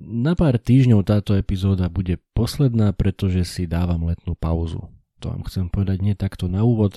Na 0.00 0.32
pár 0.32 0.56
týždňov 0.56 1.04
táto 1.04 1.36
epizóda 1.36 1.92
bude 1.92 2.16
posledná, 2.32 2.96
pretože 2.96 3.44
si 3.44 3.68
dávam 3.68 4.08
letnú 4.08 4.32
pauzu. 4.32 4.88
To 5.20 5.28
vám 5.28 5.44
chcem 5.44 5.68
povedať 5.68 6.00
nie 6.00 6.16
takto 6.16 6.48
na 6.48 6.64
úvod. 6.64 6.96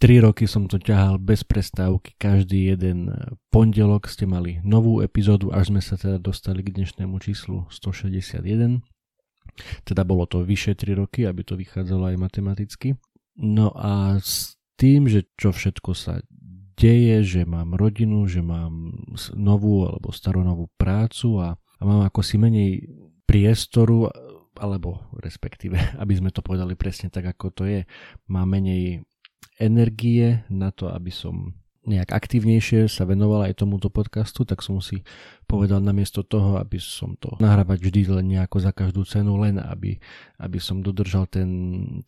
3 0.00 0.24
roky 0.24 0.48
som 0.48 0.64
to 0.64 0.80
ťahal 0.80 1.20
bez 1.20 1.44
prestávky, 1.44 2.16
každý 2.16 2.72
jeden 2.72 3.12
pondelok 3.52 4.08
ste 4.08 4.24
mali 4.24 4.60
novú 4.64 5.04
epizódu, 5.04 5.52
až 5.52 5.70
sme 5.70 5.80
sa 5.84 6.00
teda 6.00 6.16
dostali 6.16 6.64
k 6.64 6.72
dnešnému 6.76 7.20
číslu 7.20 7.68
161. 7.68 8.80
Teda 9.84 10.02
bolo 10.02 10.24
to 10.24 10.42
vyše 10.42 10.74
3 10.74 10.96
roky, 10.98 11.28
aby 11.28 11.44
to 11.44 11.54
vychádzalo 11.60 12.10
aj 12.10 12.16
matematicky. 12.20 12.96
No 13.36 13.70
a 13.76 14.18
s 14.18 14.56
tým, 14.80 15.06
že 15.06 15.28
čo 15.36 15.54
všetko 15.54 15.92
sa 15.94 16.24
deje, 16.74 17.22
že 17.22 17.42
mám 17.46 17.78
rodinu, 17.78 18.26
že 18.26 18.42
mám 18.42 18.92
novú 19.38 19.86
alebo 19.86 20.10
staronovú 20.10 20.68
prácu 20.74 21.38
a 21.38 21.48
mám 21.84 22.02
ako 22.08 22.20
si 22.24 22.36
menej 22.40 22.88
priestoru, 23.24 24.08
alebo 24.58 25.10
respektíve, 25.20 25.76
aby 26.02 26.14
sme 26.16 26.30
to 26.32 26.40
povedali 26.40 26.74
presne 26.74 27.08
tak, 27.12 27.28
ako 27.28 27.46
to 27.52 27.62
je, 27.68 27.80
mám 28.28 28.50
menej 28.50 29.04
energie 29.62 30.42
na 30.50 30.74
to, 30.74 30.90
aby 30.90 31.14
som 31.14 31.54
nejak 31.84 32.16
aktívnejšie 32.16 32.88
sa 32.88 33.04
venoval 33.04 33.44
aj 33.44 33.60
tomuto 33.60 33.92
podcastu, 33.92 34.48
tak 34.48 34.64
som 34.64 34.80
si 34.80 35.04
povedal 35.44 35.84
namiesto 35.84 36.24
toho, 36.24 36.56
aby 36.56 36.80
som 36.80 37.12
to 37.20 37.36
nahrávať 37.36 37.78
vždy 37.84 38.00
len 38.08 38.26
nejako 38.32 38.56
za 38.64 38.72
každú 38.72 39.04
cenu, 39.04 39.36
len 39.36 39.60
aby, 39.60 40.00
aby 40.40 40.58
som 40.58 40.80
dodržal 40.80 41.28
ten, 41.28 41.48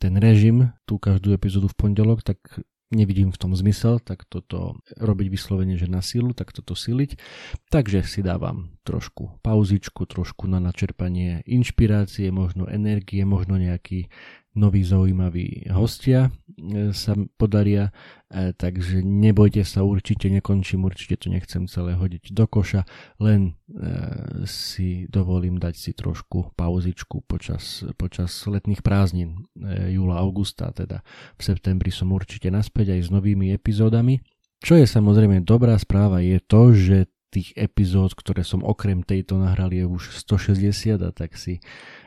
ten 0.00 0.16
režim, 0.16 0.72
tú 0.88 0.96
každú 0.96 1.36
epizódu 1.36 1.68
v 1.68 1.76
pondelok, 1.76 2.24
tak 2.24 2.40
nevidím 2.90 3.34
v 3.34 3.40
tom 3.40 3.52
zmysel, 3.56 3.98
tak 3.98 4.22
toto 4.28 4.78
robiť 4.98 5.26
vyslovene, 5.30 5.74
že 5.74 5.90
na 5.90 6.02
silu, 6.02 6.30
tak 6.36 6.54
toto 6.54 6.78
siliť. 6.78 7.18
Takže 7.70 8.06
si 8.06 8.22
dávam 8.22 8.78
trošku 8.86 9.42
pauzičku, 9.42 10.06
trošku 10.06 10.46
na 10.46 10.62
načerpanie 10.62 11.42
inšpirácie, 11.46 12.30
možno 12.30 12.70
energie, 12.70 13.26
možno 13.26 13.58
nejaký 13.58 14.06
noví 14.56 14.82
zaujímaví 14.82 15.68
hostia 15.70 16.32
e, 16.56 16.90
sa 16.96 17.12
podaria, 17.36 17.92
e, 18.32 18.56
takže 18.56 19.04
nebojte 19.04 19.62
sa, 19.62 19.84
určite 19.84 20.32
nekončím, 20.32 20.88
určite 20.88 21.20
to 21.20 21.26
nechcem 21.28 21.68
celé 21.68 21.92
hodiť 21.94 22.32
do 22.32 22.48
koša, 22.48 22.88
len 23.20 23.52
e, 23.68 23.84
si 24.48 25.04
dovolím 25.12 25.60
dať 25.60 25.74
si 25.76 25.92
trošku 25.92 26.56
pauzičku 26.56 27.28
počas, 27.28 27.84
počas 28.00 28.32
letných 28.48 28.80
prázdnin 28.80 29.44
júla, 29.92 30.18
augusta, 30.24 30.72
teda 30.72 31.04
v 31.36 31.42
septembri 31.44 31.92
som 31.92 32.10
určite 32.10 32.48
naspäť 32.48 32.96
aj 32.96 33.00
s 33.06 33.08
novými 33.12 33.52
epizódami. 33.52 34.24
Čo 34.64 34.80
je 34.80 34.88
samozrejme 34.88 35.44
dobrá 35.44 35.76
správa 35.76 36.24
je 36.24 36.40
to, 36.40 36.72
že 36.72 37.12
tých 37.36 37.52
epizód, 37.52 38.16
ktoré 38.16 38.40
som 38.40 38.64
okrem 38.64 39.04
tejto 39.04 39.36
nahral 39.36 39.68
je 39.68 39.84
už 39.84 40.16
160 40.24 41.04
a 41.04 41.10
tak 41.12 41.36
si 41.36 41.60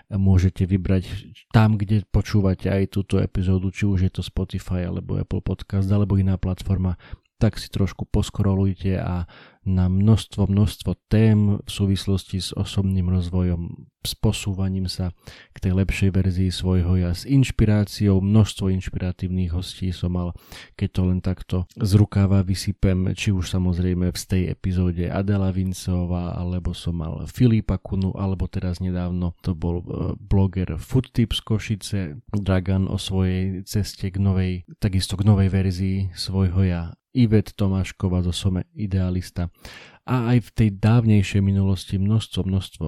môžete 0.10 0.66
vybrať 0.66 1.30
tam, 1.54 1.78
kde 1.78 2.02
počúvate 2.10 2.66
aj 2.66 2.98
túto 2.98 3.22
epizódu, 3.22 3.70
či 3.70 3.86
už 3.86 4.10
je 4.10 4.12
to 4.12 4.22
Spotify 4.26 4.90
alebo 4.90 5.22
Apple 5.22 5.46
Podcast 5.46 5.86
alebo 5.94 6.18
iná 6.18 6.38
platforma, 6.42 6.98
tak 7.40 7.56
si 7.56 7.72
trošku 7.72 8.04
poskrolujte 8.04 9.00
a 9.00 9.26
na 9.68 9.92
množstvo, 9.92 10.48
množstvo 10.48 10.96
tém 11.12 11.60
v 11.60 11.70
súvislosti 11.70 12.42
s 12.42 12.56
osobným 12.56 13.12
rozvojom, 13.12 13.92
s 14.02 14.16
posúvaním 14.16 14.88
sa 14.88 15.12
k 15.52 15.68
tej 15.68 15.76
lepšej 15.76 16.10
verzii 16.16 16.50
svojho 16.50 16.96
ja, 16.96 17.12
s 17.12 17.28
inšpiráciou, 17.28 18.24
množstvo 18.24 18.72
inšpiratívnych 18.72 19.52
hostí 19.52 19.92
som 19.92 20.16
mal, 20.16 20.32
keď 20.80 20.90
to 20.90 21.02
len 21.04 21.20
takto 21.20 21.58
z 21.76 21.92
rukáva 22.00 22.42
vysypem, 22.42 23.12
či 23.14 23.36
už 23.36 23.52
samozrejme 23.52 24.10
v 24.10 24.18
tej 24.18 24.44
epizóde 24.50 25.12
Adela 25.12 25.52
Vincová, 25.52 26.40
alebo 26.40 26.72
som 26.72 26.96
mal 26.96 27.28
Filipa 27.28 27.76
Kunu, 27.78 28.16
alebo 28.16 28.48
teraz 28.48 28.80
nedávno 28.80 29.36
to 29.44 29.52
bol 29.54 29.84
e, 29.84 29.86
bloger 30.16 30.80
Food 30.80 31.12
Tips 31.12 31.44
Košice, 31.44 32.24
Dragan 32.32 32.88
o 32.88 32.96
svojej 32.96 33.68
ceste 33.68 34.08
k 34.08 34.18
novej, 34.18 34.64
takisto 34.80 35.20
k 35.20 35.28
novej 35.28 35.52
verzii 35.52 35.98
svojho 36.16 36.64
ja 36.64 36.96
Ivet 37.14 37.58
Tomášková 37.58 38.22
zo 38.22 38.34
Some 38.34 38.66
Idealista 38.78 39.50
a 40.10 40.34
aj 40.34 40.38
v 40.42 40.50
tej 40.54 40.70
dávnejšej 40.82 41.42
minulosti 41.42 42.02
množstvo, 42.02 42.42
množstvo 42.46 42.88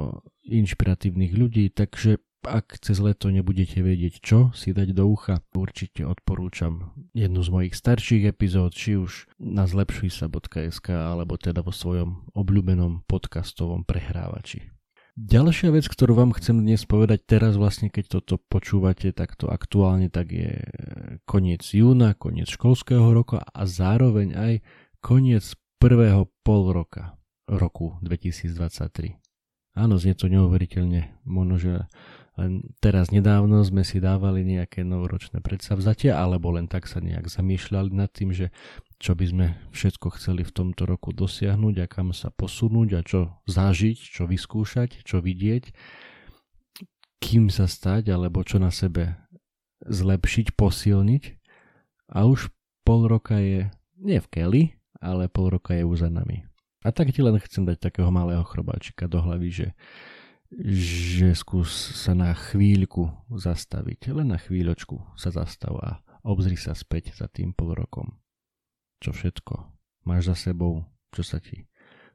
inšpiratívnych 0.50 1.34
ľudí, 1.38 1.70
takže 1.70 2.18
ak 2.42 2.82
cez 2.82 2.98
leto 2.98 3.30
nebudete 3.30 3.86
vedieť 3.86 4.18
čo 4.18 4.50
si 4.58 4.74
dať 4.74 4.98
do 4.98 5.06
ucha, 5.06 5.46
určite 5.54 6.02
odporúčam 6.10 6.90
jednu 7.14 7.46
z 7.46 7.50
mojich 7.54 7.78
starších 7.78 8.26
epizód, 8.26 8.74
či 8.74 8.98
už 8.98 9.30
na 9.38 9.70
zlepšujsa.sk 9.70 10.88
alebo 10.90 11.38
teda 11.38 11.62
vo 11.62 11.70
svojom 11.70 12.34
obľúbenom 12.34 13.06
podcastovom 13.06 13.86
prehrávači. 13.86 14.81
Ďalšia 15.20 15.76
vec, 15.76 15.92
ktorú 15.92 16.16
vám 16.16 16.32
chcem 16.40 16.64
dnes 16.64 16.88
povedať 16.88 17.28
teraz 17.28 17.60
vlastne, 17.60 17.92
keď 17.92 18.20
toto 18.20 18.40
počúvate 18.40 19.12
takto 19.12 19.52
aktuálne, 19.52 20.08
tak 20.08 20.32
je 20.32 20.64
koniec 21.28 21.68
júna, 21.68 22.16
koniec 22.16 22.48
školského 22.48 23.12
roka 23.12 23.44
a 23.44 23.62
zároveň 23.68 24.32
aj 24.32 24.54
koniec 25.04 25.44
prvého 25.84 26.32
pol 26.48 26.72
roka 26.72 27.20
roku 27.44 28.00
2023. 28.08 29.20
Áno, 29.76 30.00
znie 30.00 30.16
to 30.16 30.32
neuveriteľne, 30.32 31.12
možno, 31.28 31.56
že 31.60 31.72
len 32.40 32.64
teraz 32.80 33.12
nedávno 33.12 33.60
sme 33.68 33.84
si 33.84 34.00
dávali 34.00 34.48
nejaké 34.48 34.88
novoročné 34.88 35.44
predsavzatia, 35.44 36.16
alebo 36.16 36.56
len 36.56 36.72
tak 36.72 36.88
sa 36.88 37.04
nejak 37.04 37.28
zamýšľali 37.28 37.92
nad 37.92 38.08
tým, 38.08 38.32
že 38.32 38.56
čo 39.02 39.18
by 39.18 39.26
sme 39.26 39.48
všetko 39.74 40.14
chceli 40.22 40.46
v 40.46 40.54
tomto 40.54 40.86
roku 40.86 41.10
dosiahnuť 41.10 41.76
a 41.82 41.86
kam 41.90 42.14
sa 42.14 42.30
posunúť 42.30 42.90
a 42.94 43.02
čo 43.02 43.34
zažiť, 43.50 43.98
čo 43.98 44.30
vyskúšať, 44.30 45.02
čo 45.02 45.26
vidieť, 45.26 45.74
kým 47.18 47.50
sa 47.50 47.66
stať 47.66 48.14
alebo 48.14 48.46
čo 48.46 48.62
na 48.62 48.70
sebe 48.70 49.18
zlepšiť, 49.90 50.54
posilniť. 50.54 51.24
A 52.14 52.30
už 52.30 52.54
pol 52.86 53.10
roka 53.10 53.42
je 53.42 53.74
nie 53.98 54.22
v 54.22 54.28
keli, 54.30 54.64
ale 55.02 55.26
pol 55.26 55.50
roka 55.50 55.74
je 55.74 55.82
už 55.82 56.06
za 56.06 56.10
nami. 56.14 56.46
A 56.86 56.94
tak 56.94 57.10
ti 57.10 57.26
len 57.26 57.42
chcem 57.42 57.66
dať 57.66 57.82
takého 57.82 58.14
malého 58.14 58.46
chrobáčika 58.46 59.10
do 59.10 59.18
hlavy, 59.18 59.50
že, 59.50 59.68
že 60.54 61.34
skús 61.34 61.74
sa 61.98 62.14
na 62.14 62.38
chvíľku 62.38 63.10
zastaviť, 63.34 64.14
len 64.14 64.30
na 64.30 64.38
chvíľočku 64.38 65.18
sa 65.18 65.34
zastav 65.34 65.74
a 65.82 65.90
obzri 66.22 66.54
sa 66.54 66.78
späť 66.78 67.18
za 67.18 67.26
tým 67.26 67.50
pol 67.54 67.74
rokom 67.74 68.22
čo 69.02 69.12
všetko 69.12 69.82
máš 70.06 70.32
za 70.34 70.54
sebou, 70.54 70.86
čo 71.10 71.26
sa 71.26 71.42
ti 71.42 71.66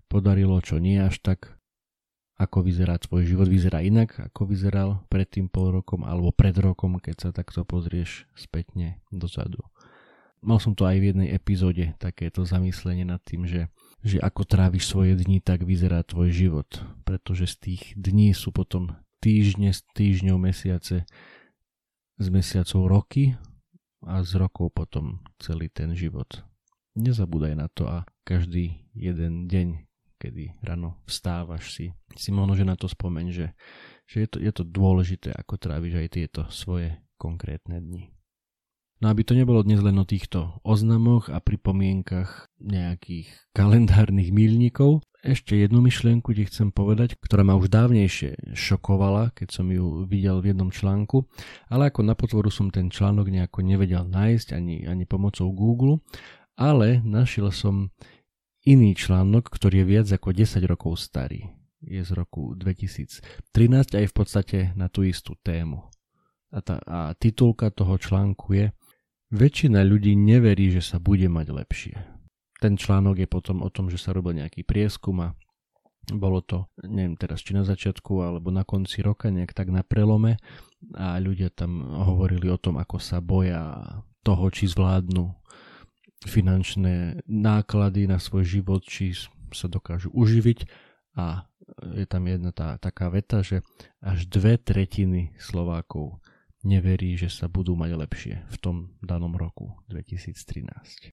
podarilo, 0.06 0.62
čo 0.62 0.78
nie 0.78 1.02
až 1.02 1.18
tak, 1.18 1.58
ako 2.36 2.68
vyzerá 2.68 3.00
tvoj 3.00 3.24
život, 3.24 3.48
vyzerá 3.48 3.80
inak, 3.80 4.12
ako 4.20 4.52
vyzeral 4.52 5.02
pred 5.08 5.24
tým 5.26 5.48
pol 5.48 5.72
rokom 5.72 6.04
alebo 6.04 6.30
pred 6.30 6.52
rokom, 6.60 7.00
keď 7.00 7.16
sa 7.16 7.28
takto 7.32 7.64
pozrieš 7.64 8.28
spätne 8.36 9.00
dozadu. 9.08 9.64
Mal 10.44 10.60
som 10.60 10.76
to 10.76 10.84
aj 10.84 11.00
v 11.00 11.06
jednej 11.10 11.28
epizóde, 11.32 11.96
takéto 11.96 12.44
zamyslenie 12.44 13.08
nad 13.08 13.24
tým, 13.24 13.48
že, 13.48 13.72
že 14.04 14.20
ako 14.20 14.44
tráviš 14.44 14.84
svoje 14.84 15.16
dni, 15.16 15.40
tak 15.40 15.64
vyzerá 15.64 16.04
tvoj 16.04 16.28
život. 16.28 16.68
Pretože 17.08 17.48
z 17.48 17.54
tých 17.56 17.82
dní 17.96 18.36
sú 18.36 18.52
potom 18.52 18.94
týždne, 19.24 19.72
z 19.72 19.80
týždňov, 19.96 20.36
mesiace, 20.36 21.08
z 22.20 22.26
mesiacov 22.28 22.84
roky 22.84 23.34
a 24.04 24.20
z 24.20 24.36
rokov 24.36 24.76
potom 24.76 25.24
celý 25.40 25.72
ten 25.72 25.96
život 25.96 26.44
nezabúdaj 26.96 27.54
na 27.54 27.68
to 27.70 27.84
a 27.86 28.08
každý 28.24 28.88
jeden 28.96 29.46
deň, 29.46 29.86
kedy 30.16 30.56
ráno 30.64 30.96
vstávaš 31.04 31.70
si, 31.76 31.86
si 32.16 32.32
možno, 32.32 32.56
že 32.56 32.64
na 32.64 32.74
to 32.74 32.88
spomeň, 32.88 33.26
že, 33.30 33.46
že 34.08 34.16
je, 34.24 34.28
to, 34.32 34.38
je 34.40 34.52
to 34.52 34.64
dôležité, 34.64 35.30
ako 35.36 35.60
tráviš 35.60 36.00
aj 36.00 36.08
tieto 36.10 36.40
svoje 36.48 36.96
konkrétne 37.20 37.78
dni. 37.78 38.10
No 38.96 39.12
aby 39.12 39.28
to 39.28 39.36
nebolo 39.36 39.60
dnes 39.60 39.84
len 39.84 40.00
o 40.00 40.08
týchto 40.08 40.56
oznamoch 40.64 41.28
a 41.28 41.36
pripomienkach 41.36 42.48
nejakých 42.56 43.28
kalendárnych 43.52 44.32
milníkov, 44.32 45.04
ešte 45.26 45.58
jednu 45.58 45.82
myšlienku 45.82 46.30
ti 46.30 46.46
chcem 46.46 46.70
povedať, 46.70 47.18
ktorá 47.18 47.42
ma 47.42 47.58
už 47.58 47.66
dávnejšie 47.66 48.54
šokovala, 48.54 49.34
keď 49.34 49.48
som 49.50 49.66
ju 49.66 50.06
videl 50.06 50.38
v 50.38 50.54
jednom 50.54 50.70
článku, 50.70 51.26
ale 51.66 51.90
ako 51.90 52.06
na 52.06 52.14
potvoru 52.14 52.46
som 52.46 52.70
ten 52.70 52.94
článok 52.94 53.26
nejako 53.34 53.66
nevedel 53.66 54.06
nájsť 54.06 54.54
ani, 54.54 54.86
ani 54.86 55.02
pomocou 55.02 55.50
Google, 55.50 55.98
ale 56.56 57.04
našiel 57.04 57.52
som 57.52 57.92
iný 58.66 58.96
článok, 58.96 59.46
ktorý 59.52 59.84
je 59.84 59.86
viac 59.86 60.06
ako 60.10 60.34
10 60.34 60.64
rokov 60.66 60.98
starý. 60.98 61.46
Je 61.84 62.02
z 62.02 62.10
roku 62.16 62.56
2013 62.56 63.22
a 63.94 63.98
je 64.02 64.08
v 64.10 64.16
podstate 64.16 64.58
na 64.74 64.90
tú 64.90 65.06
istú 65.06 65.38
tému. 65.44 65.86
A, 66.50 66.58
tá, 66.64 66.80
a 66.82 67.14
titulka 67.14 67.70
toho 67.70 68.00
článku 68.00 68.56
je 68.56 68.66
Väčšina 69.26 69.82
ľudí 69.82 70.14
neverí, 70.14 70.70
že 70.70 70.78
sa 70.78 71.02
bude 71.02 71.26
mať 71.26 71.46
lepšie 71.50 72.16
ten 72.60 72.74
článok 72.76 73.20
je 73.20 73.28
potom 73.28 73.60
o 73.60 73.68
tom, 73.68 73.92
že 73.92 74.00
sa 74.00 74.16
robil 74.16 74.40
nejaký 74.40 74.64
prieskum 74.64 75.20
a 75.20 75.28
bolo 76.06 76.38
to, 76.38 76.70
neviem 76.86 77.18
teraz 77.18 77.42
či 77.42 77.50
na 77.50 77.66
začiatku 77.66 78.22
alebo 78.22 78.54
na 78.54 78.62
konci 78.62 79.02
roka, 79.02 79.26
nejak 79.26 79.50
tak 79.50 79.74
na 79.74 79.82
prelome 79.82 80.38
a 80.94 81.18
ľudia 81.18 81.50
tam 81.50 81.82
hovorili 81.82 82.46
o 82.46 82.60
tom, 82.60 82.78
ako 82.78 83.02
sa 83.02 83.18
boja 83.18 83.82
toho, 84.22 84.46
či 84.54 84.70
zvládnu 84.70 85.34
finančné 86.24 87.20
náklady 87.28 88.08
na 88.08 88.16
svoj 88.16 88.46
život, 88.46 88.80
či 88.86 89.12
sa 89.52 89.68
dokážu 89.68 90.08
uživiť 90.16 90.64
a 91.16 91.44
je 91.96 92.06
tam 92.06 92.24
jedna 92.30 92.54
tá, 92.54 92.78
taká 92.78 93.10
veta, 93.10 93.42
že 93.42 93.60
až 94.00 94.24
dve 94.30 94.56
tretiny 94.56 95.34
Slovákov 95.36 96.22
neverí, 96.62 97.18
že 97.18 97.28
sa 97.28 97.50
budú 97.50 97.74
mať 97.76 97.90
lepšie 97.94 98.34
v 98.48 98.56
tom 98.62 98.76
danom 99.02 99.34
roku 99.34 99.76
2013. 99.90 101.12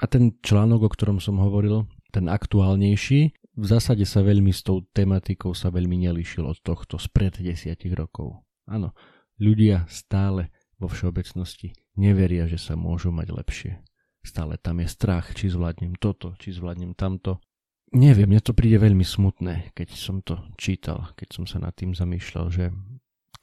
A 0.00 0.04
ten 0.08 0.32
článok, 0.40 0.88
o 0.88 0.90
ktorom 0.90 1.20
som 1.20 1.36
hovoril, 1.36 1.84
ten 2.10 2.26
aktuálnejší, 2.32 3.20
v 3.60 3.66
zásade 3.66 4.08
sa 4.08 4.24
veľmi 4.24 4.54
s 4.54 4.64
tou 4.64 4.80
tematikou 4.96 5.52
sa 5.52 5.68
veľmi 5.68 6.08
nelišil 6.08 6.48
od 6.48 6.56
tohto 6.64 6.96
spred 6.96 7.36
desiatich 7.36 7.92
rokov. 7.92 8.40
Áno, 8.64 8.96
ľudia 9.36 9.84
stále 9.92 10.48
vo 10.80 10.88
všeobecnosti 10.88 11.76
neveria, 12.00 12.48
že 12.48 12.56
sa 12.56 12.78
môžu 12.78 13.12
mať 13.12 13.28
lepšie. 13.36 13.72
Stále 14.20 14.60
tam 14.60 14.84
je 14.84 14.88
strach, 14.88 15.32
či 15.32 15.48
zvládnem 15.48 15.96
toto, 15.96 16.36
či 16.36 16.52
zvládnem 16.52 16.92
tamto. 16.92 17.40
Neviem, 17.90 18.30
mne 18.30 18.42
to 18.44 18.54
príde 18.54 18.78
veľmi 18.78 19.02
smutné, 19.02 19.74
keď 19.74 19.88
som 19.98 20.22
to 20.22 20.38
čítal, 20.54 21.10
keď 21.18 21.28
som 21.34 21.44
sa 21.48 21.58
nad 21.58 21.74
tým 21.74 21.90
zamýšľal, 21.90 22.46
že 22.52 22.70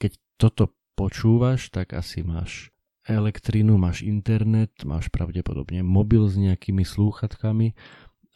keď 0.00 0.16
toto 0.40 0.72
počúvaš, 0.96 1.68
tak 1.68 1.92
asi 1.92 2.24
máš 2.24 2.72
elektrínu, 3.04 3.76
máš 3.76 4.04
internet, 4.04 4.72
máš 4.84 5.08
pravdepodobne 5.08 5.84
mobil 5.84 6.28
s 6.28 6.36
nejakými 6.36 6.84
slúchatkami 6.84 7.76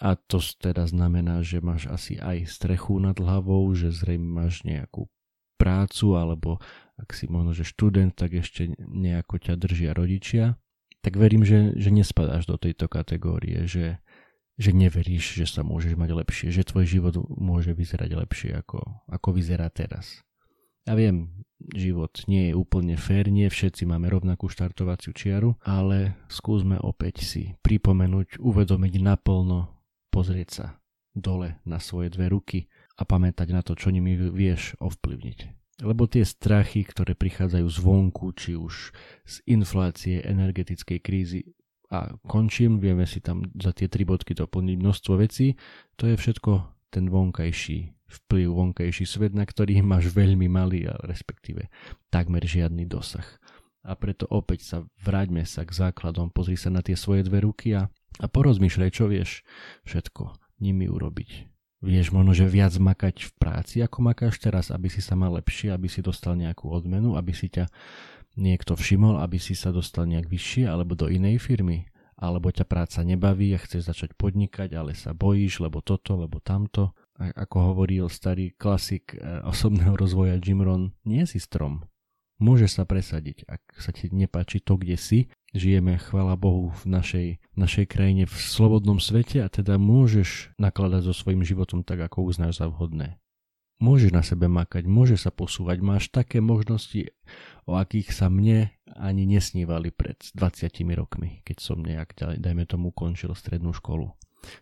a 0.00 0.16
to 0.16 0.40
teda 0.40 0.88
znamená, 0.88 1.44
že 1.44 1.60
máš 1.60 1.86
asi 1.86 2.16
aj 2.18 2.48
strechu 2.48 2.98
nad 2.98 3.14
hlavou, 3.16 3.68
že 3.76 3.92
zrejme 3.92 4.42
máš 4.42 4.64
nejakú 4.64 5.06
prácu 5.60 6.18
alebo 6.18 6.50
ak 6.98 7.14
si 7.14 7.30
možno, 7.30 7.54
že 7.54 7.68
študent, 7.68 8.16
tak 8.16 8.34
ešte 8.34 8.74
nejako 8.78 9.38
ťa 9.38 9.54
držia 9.60 9.90
rodičia, 9.94 10.58
tak 11.02 11.18
verím, 11.18 11.42
že, 11.42 11.74
že 11.74 11.90
nespadáš 11.90 12.46
do 12.46 12.54
tejto 12.54 12.86
kategórie, 12.86 13.66
že, 13.66 13.98
že 14.54 14.70
neveríš, 14.70 15.34
že 15.34 15.46
sa 15.50 15.66
môžeš 15.66 15.98
mať 15.98 16.10
lepšie, 16.14 16.48
že 16.54 16.62
tvoj 16.62 16.86
život 16.86 17.14
môže 17.34 17.74
vyzerať 17.74 18.10
lepšie 18.14 18.50
ako, 18.54 18.80
ako 19.10 19.28
vyzerá 19.34 19.66
teraz. 19.68 20.22
Ja 20.82 20.98
viem, 20.98 21.46
život 21.74 22.26
nie 22.26 22.50
je 22.50 22.58
úplne 22.58 22.98
fér, 22.98 23.30
nie 23.30 23.46
všetci 23.46 23.86
máme 23.86 24.10
rovnakú 24.10 24.50
štartovaciu 24.50 25.14
čiaru, 25.14 25.54
ale 25.62 26.18
skúsme 26.26 26.78
opäť 26.82 27.22
si 27.22 27.54
pripomenúť, 27.62 28.42
uvedomiť 28.42 28.94
naplno, 28.98 29.70
pozrieť 30.10 30.48
sa 30.50 30.66
dole 31.14 31.62
na 31.62 31.78
svoje 31.78 32.10
dve 32.10 32.34
ruky 32.34 32.58
a 32.98 33.06
pamätať 33.06 33.48
na 33.54 33.62
to, 33.62 33.78
čo 33.78 33.94
nimi 33.94 34.18
vieš 34.18 34.74
ovplyvniť. 34.82 35.61
Lebo 35.82 36.06
tie 36.06 36.22
strachy, 36.22 36.86
ktoré 36.86 37.18
prichádzajú 37.18 37.66
zvonku, 37.66 38.30
či 38.38 38.54
už 38.54 38.94
z 39.26 39.34
inflácie, 39.50 40.22
energetickej 40.22 40.98
krízy, 41.02 41.42
a 41.92 42.08
končím, 42.24 42.80
vieme 42.80 43.04
si 43.04 43.20
tam 43.20 43.44
za 43.52 43.76
tie 43.76 43.84
tri 43.84 44.08
bodky 44.08 44.32
doplniť 44.32 44.76
množstvo 44.80 45.12
vecí, 45.20 45.60
to 46.00 46.08
je 46.08 46.16
všetko 46.16 46.64
ten 46.88 47.12
vonkajší 47.12 47.92
vplyv 48.12 48.48
vonkajší 48.52 49.04
svet, 49.08 49.32
na 49.32 49.48
ktorý 49.48 49.80
máš 49.80 50.12
veľmi 50.12 50.46
malý, 50.46 50.88
respektíve 51.08 51.72
takmer 52.12 52.44
žiadny 52.44 52.84
dosah. 52.84 53.24
A 53.82 53.98
preto 53.98 54.30
opäť 54.30 54.62
sa 54.62 54.76
vráťme 55.02 55.42
sa 55.42 55.66
k 55.66 55.74
základom, 55.74 56.30
pozri 56.30 56.54
sa 56.54 56.70
na 56.70 56.84
tie 56.84 56.94
svoje 56.94 57.26
dve 57.26 57.42
ruky 57.42 57.74
a, 57.74 57.90
a 58.22 58.26
porozmýšľaj, 58.30 58.90
čo 58.94 59.10
vieš 59.10 59.42
všetko 59.88 60.38
nimi 60.62 60.86
urobiť. 60.86 61.51
Vieš 61.82 62.14
možno, 62.14 62.30
že 62.30 62.46
viac 62.46 62.70
makať 62.78 63.26
v 63.26 63.32
práci, 63.42 63.76
ako 63.82 64.06
makáš 64.06 64.38
teraz, 64.38 64.70
aby 64.70 64.86
si 64.86 65.02
sa 65.02 65.18
mal 65.18 65.34
lepšie, 65.34 65.74
aby 65.74 65.90
si 65.90 65.98
dostal 65.98 66.38
nejakú 66.38 66.70
odmenu, 66.70 67.18
aby 67.18 67.34
si 67.34 67.50
ťa 67.50 67.66
niekto 68.38 68.78
všimol, 68.78 69.18
aby 69.18 69.42
si 69.42 69.58
sa 69.58 69.74
dostal 69.74 70.06
nejak 70.06 70.30
vyššie 70.30 70.70
alebo 70.70 70.94
do 70.94 71.10
inej 71.10 71.42
firmy. 71.42 71.90
Alebo 72.22 72.54
ťa 72.54 72.70
práca 72.70 73.02
nebaví 73.02 73.50
a 73.50 73.58
chceš 73.58 73.90
začať 73.90 74.14
podnikať, 74.14 74.78
ale 74.78 74.94
sa 74.94 75.10
bojíš, 75.10 75.58
lebo 75.58 75.82
toto, 75.82 76.14
lebo 76.14 76.38
tamto 76.38 76.94
ako 77.18 77.74
hovoril 77.74 78.06
starý 78.06 78.54
klasik 78.54 79.14
e, 79.14 79.42
osobného 79.42 79.94
rozvoja 79.94 80.38
Jim 80.38 80.62
Rohn, 80.62 80.94
nie 81.02 81.26
si 81.26 81.42
strom. 81.42 81.82
Môže 82.42 82.66
sa 82.66 82.82
presadiť, 82.82 83.46
ak 83.46 83.62
sa 83.78 83.94
ti 83.94 84.10
nepáči 84.10 84.58
to, 84.58 84.74
kde 84.74 84.98
si. 84.98 85.30
Žijeme, 85.52 86.00
chvala 86.00 86.32
Bohu, 86.32 86.72
v 86.80 86.84
našej, 86.88 87.28
našej 87.60 87.84
krajine 87.84 88.24
v 88.24 88.32
slobodnom 88.32 88.96
svete 88.96 89.44
a 89.44 89.52
teda 89.52 89.76
môžeš 89.76 90.56
nakladať 90.56 91.04
so 91.04 91.12
svojím 91.12 91.44
životom 91.44 91.84
tak, 91.84 92.00
ako 92.00 92.24
uznáš 92.24 92.64
za 92.64 92.72
vhodné. 92.72 93.20
Môžeš 93.76 94.16
na 94.16 94.24
sebe 94.24 94.48
makať, 94.48 94.88
môžeš 94.88 95.28
sa 95.28 95.30
posúvať, 95.34 95.84
máš 95.84 96.08
také 96.08 96.40
možnosti, 96.40 97.12
o 97.68 97.76
akých 97.76 98.16
sa 98.16 98.32
mne 98.32 98.72
ani 98.96 99.28
nesnívali 99.28 99.92
pred 99.92 100.16
20 100.32 100.72
rokmi, 100.96 101.44
keď 101.44 101.56
som 101.60 101.84
nejak, 101.84 102.16
dajme 102.40 102.64
tomu, 102.64 102.88
končil 102.88 103.36
strednú 103.36 103.76
školu 103.76 104.08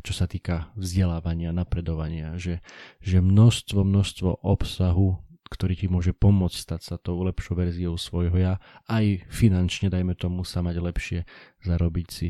čo 0.04 0.12
sa 0.12 0.28
týka 0.28 0.68
vzdelávania, 0.76 1.56
napredovania, 1.56 2.36
že, 2.36 2.60
že 3.00 3.24
množstvo, 3.24 3.80
množstvo 3.80 4.44
obsahu, 4.44 5.16
ktorý 5.50 5.74
ti 5.74 5.86
môže 5.90 6.14
pomôcť 6.14 6.56
stať 6.56 6.80
sa 6.80 6.94
tou 6.96 7.18
lepšou 7.26 7.58
verziou 7.58 7.98
svojho 7.98 8.38
ja, 8.38 8.62
aj 8.86 9.26
finančne, 9.26 9.90
dajme 9.90 10.14
tomu, 10.14 10.46
sa 10.46 10.62
mať 10.62 10.76
lepšie, 10.78 11.20
zarobiť 11.66 12.08
si, 12.08 12.28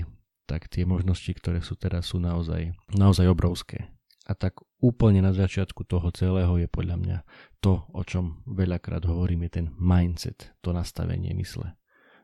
tak 0.49 0.73
tie 0.73 0.89
možnosti, 0.89 1.29
ktoré 1.37 1.61
sú 1.61 1.77
teraz, 1.77 2.11
sú 2.11 2.19
naozaj, 2.19 2.73
naozaj 2.97 3.29
obrovské. 3.29 3.93
A 4.25 4.33
tak 4.33 4.63
úplne 4.81 5.21
na 5.21 5.37
začiatku 5.37 5.85
toho 5.85 6.09
celého 6.15 6.55
je 6.57 6.69
podľa 6.71 6.97
mňa 6.97 7.19
to, 7.61 7.85
o 7.93 8.03
čom 8.07 8.41
veľakrát 8.49 9.05
hovorím, 9.05 9.47
je 9.47 9.61
ten 9.61 9.67
mindset, 9.77 10.57
to 10.65 10.73
nastavenie 10.73 11.37
mysle. 11.37 11.77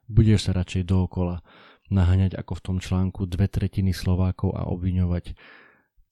Budeš 0.08 0.48
sa 0.48 0.52
radšej 0.56 0.86
dookola 0.86 1.42
naháňať 1.90 2.38
ako 2.38 2.52
v 2.56 2.64
tom 2.64 2.76
článku 2.78 3.26
dve 3.26 3.46
tretiny 3.50 3.90
Slovákov 3.90 4.54
a 4.54 4.66
obviňovať 4.70 5.34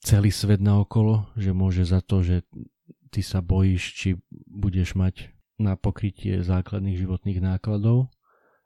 celý 0.04 0.30
svet 0.30 0.60
naokolo, 0.60 1.30
že 1.34 1.56
môže 1.56 1.86
za 1.88 2.04
to, 2.04 2.20
že 2.20 2.44
ty 3.14 3.23
sa 3.23 3.38
bojíš, 3.38 3.83
či 3.94 4.09
budeš 4.50 4.99
mať 4.99 5.30
na 5.54 5.78
pokrytie 5.78 6.42
základných 6.42 6.99
životných 6.99 7.38
nákladov, 7.38 8.11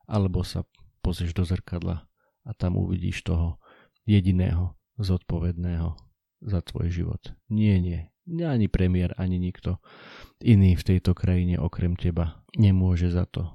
alebo 0.09 0.40
sa 0.40 0.64
pozrieš 1.05 1.37
do 1.37 1.45
zrkadla 1.45 2.09
a 2.49 2.50
tam 2.57 2.81
uvidíš 2.81 3.28
toho 3.28 3.61
jediného 4.09 4.73
zodpovedného 4.97 5.93
za 6.40 6.64
tvoj 6.64 6.88
život. 6.88 7.21
Nie, 7.52 7.76
nie. 7.76 8.09
Ani 8.40 8.73
premiér, 8.73 9.12
ani 9.21 9.37
nikto 9.37 9.81
iný 10.40 10.76
v 10.76 10.87
tejto 10.97 11.12
krajine 11.12 11.61
okrem 11.61 11.97
teba 11.97 12.45
nemôže 12.57 13.12
za 13.12 13.28
to, 13.28 13.52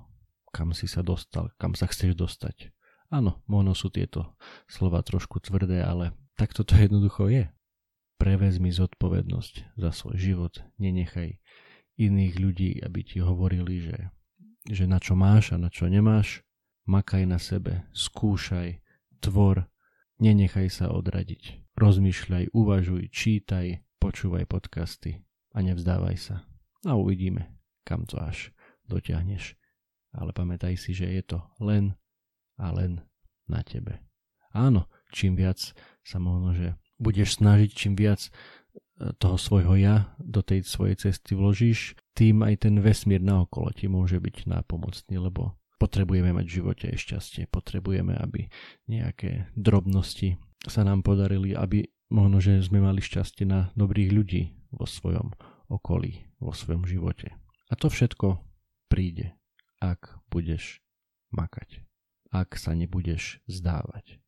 kam 0.53 0.73
si 0.77 0.85
sa 0.85 1.01
dostal, 1.01 1.49
kam 1.57 1.73
sa 1.73 1.89
chceš 1.89 2.13
dostať. 2.13 2.73
Áno, 3.13 3.41
možno 3.45 3.77
sú 3.77 3.93
tieto 3.93 4.33
slova 4.65 5.05
trošku 5.05 5.41
tvrdé, 5.41 5.85
ale 5.85 6.17
takto 6.33 6.65
to 6.65 6.73
jednoducho 6.73 7.29
je. 7.29 7.45
Prevezmi 8.17 8.71
zodpovednosť 8.71 9.77
za 9.77 9.91
svoj 9.91 10.15
život, 10.17 10.53
nenechaj 10.79 11.39
iných 11.97 12.33
ľudí, 12.39 12.71
aby 12.81 12.99
ti 13.05 13.21
hovorili, 13.21 13.91
že, 13.91 13.97
že 14.69 14.85
na 14.89 14.97
čo 14.97 15.13
máš 15.13 15.53
a 15.53 15.57
na 15.61 15.69
čo 15.69 15.85
nemáš. 15.89 16.41
Makaj 16.83 17.23
na 17.23 17.39
sebe, 17.39 17.87
skúšaj, 17.95 18.83
tvor, 19.23 19.71
nenechaj 20.19 20.67
sa 20.67 20.91
odradiť. 20.91 21.63
Rozmýšľaj, 21.79 22.51
uvažuj, 22.51 23.07
čítaj, 23.07 23.81
počúvaj 24.03 24.45
podcasty 24.51 25.23
a 25.55 25.63
nevzdávaj 25.63 26.17
sa. 26.19 26.35
A 26.83 26.99
uvidíme, 26.99 27.55
kam 27.87 28.03
to 28.03 28.19
až 28.19 28.51
dotiahneš. 28.83 29.55
Ale 30.13 30.35
pamätaj 30.35 30.75
si, 30.75 30.91
že 30.91 31.07
je 31.07 31.23
to 31.23 31.39
len 31.63 31.95
a 32.59 32.69
len 32.75 33.01
na 33.47 33.63
tebe. 33.63 34.03
Áno, 34.53 34.85
čím 35.09 35.33
viac 35.33 35.73
sa 36.05 36.21
možno, 36.21 36.53
že 36.53 36.77
budeš 37.01 37.41
snažiť, 37.41 37.69
čím 37.73 37.93
viac 37.97 38.27
e, 38.27 38.31
toho 39.17 39.37
svojho 39.37 39.75
ja 39.77 40.13
do 40.21 40.45
tej 40.45 40.65
svojej 40.65 40.95
cesty 41.09 41.33
vložíš, 41.33 41.97
tým 42.13 42.45
aj 42.45 42.69
ten 42.69 42.77
vesmír 42.79 43.21
naokolo 43.21 43.73
ti 43.73 43.89
môže 43.89 44.21
byť 44.21 44.45
nápomocný, 44.49 45.17
lebo 45.17 45.57
potrebujeme 45.81 46.31
mať 46.31 46.45
v 46.47 46.55
živote 46.63 46.87
šťastie, 46.95 47.51
potrebujeme, 47.51 48.15
aby 48.15 48.47
nejaké 48.87 49.51
drobnosti 49.57 50.39
sa 50.63 50.87
nám 50.87 51.03
podarili, 51.03 51.51
aby 51.51 51.91
možno, 52.07 52.39
že 52.39 52.63
sme 52.63 52.79
mali 52.79 53.03
šťastie 53.03 53.43
na 53.43 53.73
dobrých 53.75 54.09
ľudí 54.15 54.43
vo 54.71 54.87
svojom 54.87 55.35
okolí, 55.67 56.23
vo 56.39 56.55
svojom 56.55 56.87
živote. 56.87 57.35
A 57.67 57.75
to 57.75 57.91
všetko 57.91 58.39
príde, 58.87 59.35
ak 59.83 60.23
budeš 60.31 60.79
makať, 61.35 61.83
ak 62.31 62.55
sa 62.55 62.77
nebudeš 62.77 63.43
zdávať, 63.49 64.22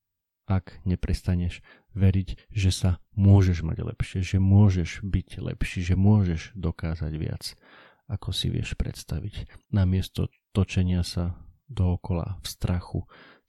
ak 0.46 0.82
neprestaneš 0.86 1.66
veriť, 1.98 2.52
že 2.54 2.72
sa 2.72 3.02
môžeš 3.18 3.66
mať 3.66 3.78
lepšie, 3.82 4.20
že 4.22 4.38
môžeš 4.38 5.02
byť 5.02 5.30
lepší, 5.42 5.80
že 5.82 5.96
môžeš 5.98 6.54
dokázať 6.54 7.14
viac, 7.18 7.58
ako 8.06 8.30
si 8.30 8.54
vieš 8.54 8.78
predstaviť, 8.78 9.50
namiesto 9.74 10.30
točenia 10.54 11.02
sa 11.02 11.34
dookola 11.66 12.38
v 12.42 12.46
strachu, 12.46 13.00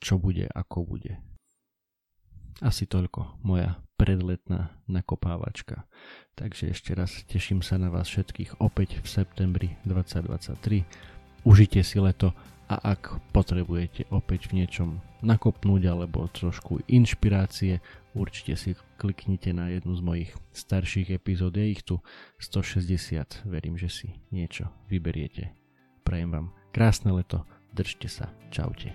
čo 0.00 0.17
bude, 0.17 0.49
ako 0.49 0.88
bude. 0.88 1.21
Asi 2.65 2.88
toľko, 2.88 3.45
moja 3.45 3.76
predletná 4.00 4.73
nakopávačka. 4.88 5.85
Takže 6.37 6.73
ešte 6.73 6.97
raz 6.97 7.12
teším 7.29 7.61
sa 7.61 7.76
na 7.76 7.93
vás 7.93 8.09
všetkých 8.09 8.61
opäť 8.61 9.00
v 9.05 9.07
septembri 9.09 9.69
2023. 9.85 10.85
Užite 11.45 11.81
si 11.85 12.00
leto 12.00 12.33
a 12.67 12.83
ak 12.83 13.23
potrebujete 13.31 14.11
opäť 14.11 14.51
v 14.51 14.63
niečom 14.63 14.99
nakopnúť 15.23 15.83
alebo 15.87 16.27
trošku 16.27 16.83
inšpirácie, 16.91 17.79
určite 18.19 18.59
si 18.59 18.75
kliknite 18.99 19.55
na 19.55 19.71
jednu 19.71 19.95
z 19.95 20.03
mojich 20.03 20.31
starších 20.51 21.15
epizód, 21.15 21.55
je 21.55 21.67
ich 21.71 21.83
tu 21.87 22.03
160, 22.43 23.47
verím, 23.47 23.79
že 23.79 23.89
si 23.91 24.09
niečo 24.35 24.67
vyberiete. 24.91 25.55
Prajem 26.03 26.31
vám 26.35 26.47
krásne 26.75 27.15
leto, 27.15 27.47
držte 27.71 28.11
sa, 28.11 28.35
čaute. 28.51 28.95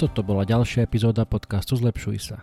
Toto 0.00 0.26
bola 0.26 0.42
ďalšia 0.42 0.82
epizóda 0.82 1.22
podcastu 1.22 1.78
Zlepšuj 1.78 2.18
sa. 2.18 2.42